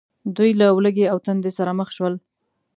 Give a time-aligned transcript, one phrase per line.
[0.35, 2.13] دوی له ولږې او تندې سره مخ شول.